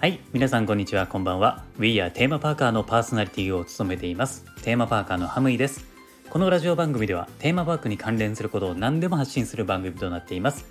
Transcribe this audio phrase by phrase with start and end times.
[0.00, 1.08] はい皆さんこんにちは。
[1.08, 1.64] こんばんは。
[1.76, 4.44] We are テーマパーカーのパーソナリティを務めています。
[4.62, 5.84] テーマパーカーのハムイです。
[6.30, 10.66] このラジオ番組ではテーマパークに関連することを何でも発信する番組となっています。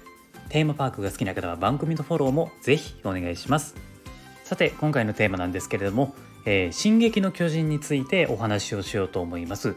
[0.48, 3.76] テーマパークが好きな方は番組のフォローもぜひお願いします。
[4.46, 9.76] さて今回のテーマなんですけれども、えー、進撃の巨人についてお話をしようと思います。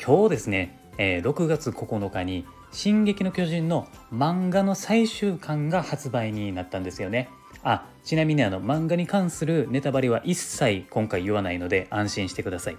[0.00, 7.28] 今日ですね、えー、6月9日に進撃の巨人の漫画の最終巻が発売になったんですよね。
[7.64, 12.76] あちなみにあの漫画に関するネタバレは一切今回言わないので安心してください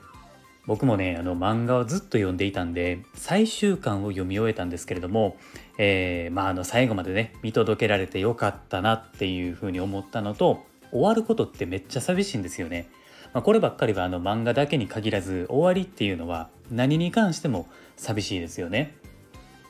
[0.68, 5.38] 僕もねあの漫画をずっと読んでいたんで最終巻を読み終えたんですけれども、
[5.78, 12.88] えー、まああの最後までね見届けられてよかったなっていうふうに思ったのと終わることってめっちゃ寂しいんですよね。
[13.34, 18.96] まあ、こればっかりはあの漫画だけに限らず終わりっていうのは何に関しても寂しいですよね。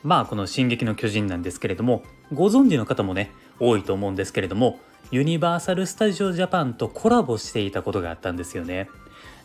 [0.06, 4.80] まあこの「進撃の巨人」なんですけれどもご存知の方もね多いと思うんですけれども
[5.12, 8.90] ユニバーサル・スタジオ・ジャパンとコラボしていたことがあったんですよね。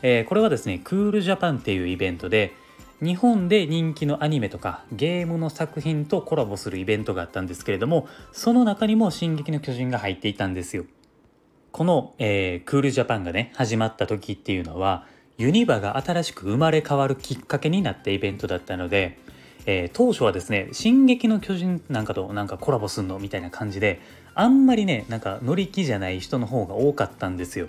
[0.03, 2.55] えー、これはですね、クールジャパンっていうイベントで、
[3.03, 10.85] 日本で人気のアニメとかゲームの作品とコラボするイベントがあったんですけれども、その中にも「進撃の巨人」が入っていたんですよ。
[11.73, 15.07] この、えー、クールジャパンがね、始まった時っていうのは、
[15.39, 19.19] ユニバが新しく生まれ変わるきっかけになったイベントだったので、
[19.67, 24.01] えー、当初はですね「進撃の巨人」なんかとなんかコラボすんのみたいな感じで
[24.35, 27.69] あんまりねなんか乗り気じゃない人の方が多かったんですよ。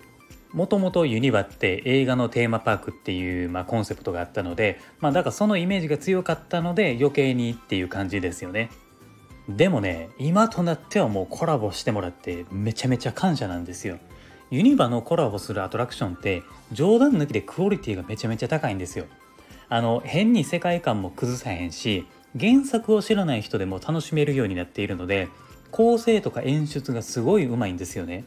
[0.54, 8.70] もともとユニバって映画のテーマパークっていう、まあ、コンセプトがあったので、まあ、だからそのイメージが強かったので余計にっていう感じですよね。
[9.48, 13.98] でもね今となってはもうコラボしてもらってめちゃめちゃ感謝なんですよ。
[14.50, 19.06] ユニバのコラボするアトラクションって冗談抜きでクオリティがめちゃめちゃ高いんですよ。
[19.72, 22.06] あの変に世界観も崩さへんし
[22.38, 25.30] 原作を知らない人でも楽しめるようになっているので
[25.72, 28.26] 構成とか演出がすごいうまいんですよね。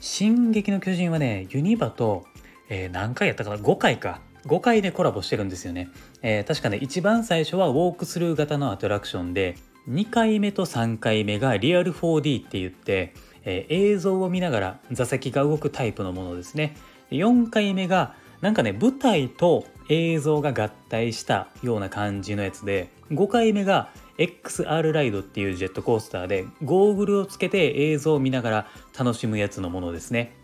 [0.00, 2.24] 進撃の巨人はね、ユニバと、
[2.70, 4.20] えー、何回やったかな ?5 回か。
[4.46, 5.90] 5回でコラボしてるんですよね。
[6.22, 9.56] えー、確かね、一番最初はウォークスルー型のアトラクションで、
[9.90, 13.12] 2回目と3回目がリアル 4D って言って、
[13.44, 16.76] えー、映像を見ながら座席が動くタイプのものですね。
[17.10, 28.66] 4回目がなんかね舞台と映像が合体したような感じのやつで5回目が XR ライドっていうジェットコースターでゴーグルをつけて映像を見ながら
[28.98, 30.34] 楽しむやつのものですね。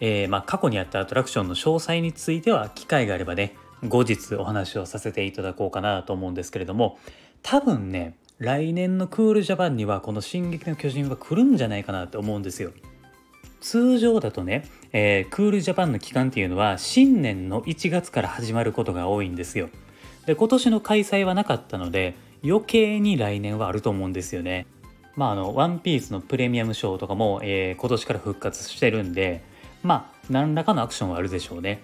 [0.00, 3.54] えー、まあ、過去にあったアトラクションの詳細については機会があればね
[3.88, 6.98] 後日お話をさせていただこうかなと思うんですけれども
[7.42, 12.72] 多分ね来年のクールジャパンにはこの「進撃の巨人」は来るんじゃないかなと思うんですよ。
[13.64, 19.70] 通常だとね、えー、クールジャパンの期間っていうのは新年の1月から始まることが多いんですよ。
[20.26, 22.14] で今年の開催はなかったので
[22.44, 24.66] 余計に来年はあると思うんですよね。
[25.16, 29.42] まああの、ワンピースのプレミアムショーとかも、えー、今年から復活してるんで、
[29.82, 31.82] まあ何らかのアクションはあるでしょうね。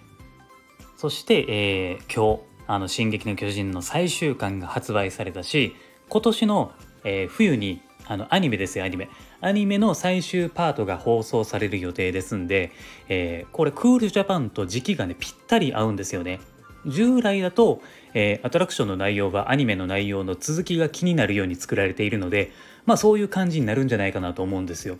[0.99, 5.75] そして、えー、今日、あの、進撃の巨人の最終巻が発売されたし、
[6.11, 6.73] 今年の、
[7.05, 7.81] えー、冬に
[8.11, 9.09] あのアニメですよアニメ
[9.41, 12.73] アニメの最終パートが放送される予定ですんで、
[13.09, 16.41] えー、これクールジャパンと時期がねぴったり合うんですよね
[16.87, 17.81] 従来だと、
[18.13, 22.51] えー、アトラクションの内容はアニメの内容の続きが気になるように作られているので
[22.85, 24.99] まあそういう感じになるんじゃないかなと思うんですよ。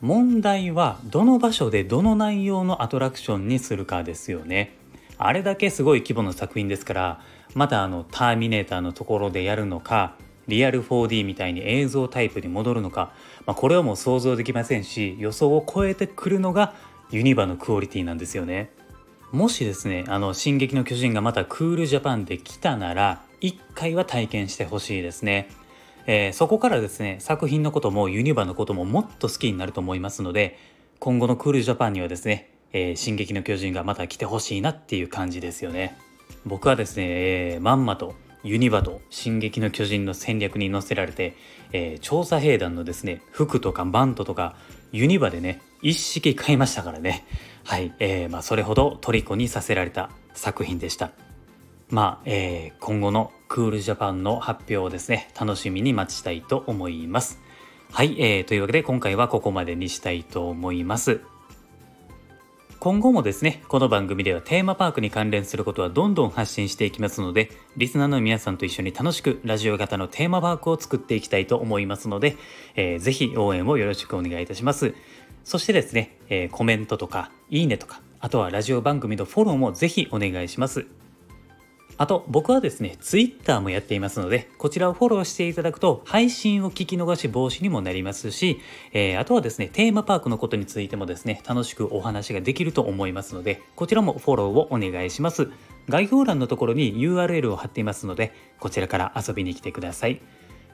[0.00, 4.74] 問題はどの場所でどの内容のアトラクションにするかですよね。
[5.18, 7.20] あれだけすごい規模の作品ですから
[7.54, 10.14] またあのターミネーターのところでやるのか
[10.50, 13.12] リアル 4D みたいに映像タイプに戻るのか、
[13.46, 16.74] まあ、これはもう想像できませんし予想を超えてくるのが
[17.10, 18.70] ユニバのクオリティなんですよね。
[19.32, 25.48] もしですねあの「進撃の巨人」がまたクールジャパンで来たなら1回は体験してほしいですね、
[26.06, 30.58] えー、そこからですね作品のこともユニバのことももっと好きになると思いますので
[30.98, 35.96] 今後のクールジャパンにはですね「えー、進撃の巨人」がまた来てほしいなっていう感じですよね。
[36.44, 41.36] 僕はですね、えー、まんまとユニバと「進撃の巨人」の戦略に載せられて、
[41.72, 44.56] えー、調査兵団のですね服とかバントとか
[44.92, 47.24] ユニバでね一式買いましたからね
[47.64, 51.12] はい、えー、まあ、それほど虜にさせられた作品でした。
[51.88, 57.40] まあ、えー、今後のクールジャパンの発表をですね、楽しみに待ちたいと思います。
[57.92, 61.20] はい、えー、というわけで今回はここまでにしたいと思います。
[62.80, 72.38] 今後もですね、この番組ではテーマパークに関連することはどんどん発信していきますので、リスナーの皆さんと一緒に楽しくラジオ型のテーマパークを作っていきたいと思いますので、
[72.76, 74.94] えー、ぜひ応援をよろしくお願いいたします。
[75.44, 80.86] そしてですね、えー、コメントとか、いいねとか、あとはラジオ番組のフォローもぜひお願いします。
[82.00, 88.58] あと僕はですね Twitter もやっていますのでこちらをフォローしていただくと配信を聞き逃し防止にもなりますし、
[88.94, 95.50] えー、あとはですねテーマパークのことについてもですね楽しくお話ができると思いますのでこちらもフォローをお願いします。
[95.90, 100.22] 概要欄のところに URL を貼っていますのでこちらから遊びに来てください。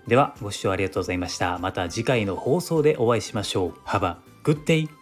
[0.07, 1.59] ではご視聴ありがとうございました。
[1.59, 3.73] また次回の放送でお会いしましょう。
[3.85, 4.96] Have a good day!